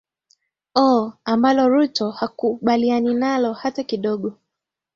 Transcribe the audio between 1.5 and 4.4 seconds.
ruto hakubaliani nalo hata kidogo